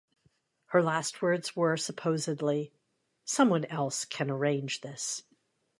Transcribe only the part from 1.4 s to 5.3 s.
were supposedly, "Someone else can arrange this".